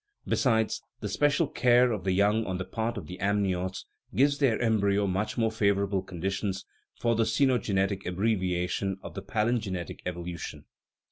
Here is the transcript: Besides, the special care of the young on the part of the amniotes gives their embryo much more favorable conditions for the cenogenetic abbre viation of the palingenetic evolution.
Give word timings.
Besides, 0.25 0.81
the 0.99 1.07
special 1.07 1.47
care 1.47 1.91
of 1.91 2.05
the 2.05 2.11
young 2.11 2.43
on 2.47 2.57
the 2.57 2.65
part 2.65 2.97
of 2.97 3.05
the 3.05 3.19
amniotes 3.19 3.85
gives 4.15 4.39
their 4.39 4.59
embryo 4.59 5.05
much 5.05 5.37
more 5.37 5.51
favorable 5.51 6.01
conditions 6.01 6.65
for 6.99 7.15
the 7.15 7.21
cenogenetic 7.23 8.01
abbre 8.07 8.35
viation 8.35 8.95
of 9.03 9.13
the 9.13 9.21
palingenetic 9.21 10.01
evolution. 10.07 10.65